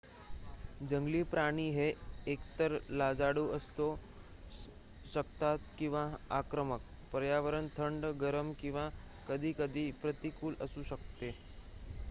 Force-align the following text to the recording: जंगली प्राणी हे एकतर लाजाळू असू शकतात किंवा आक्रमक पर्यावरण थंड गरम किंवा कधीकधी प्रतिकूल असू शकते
जंगली 0.81 1.21
प्राणी 1.23 1.67
हे 1.71 1.85
एकतर 2.27 2.77
लाजाळू 2.91 3.45
असू 3.49 3.93
शकतात 5.05 5.57
किंवा 5.79 6.07
आक्रमक 6.31 6.81
पर्यावरण 7.11 7.67
थंड 7.77 8.05
गरम 8.21 8.51
किंवा 8.59 8.89
कधीकधी 9.27 9.89
प्रतिकूल 10.01 10.55
असू 10.61 10.83
शकते 10.85 11.31